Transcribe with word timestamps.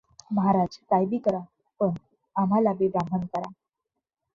महाराज 0.33 0.77
काय 0.89 1.05
बी 1.05 1.17
करा 1.27 1.39
पण 1.79 1.93
आम्हालाबी 2.35 2.87
ब्राह्मण 2.87 3.25
करा. 3.27 3.51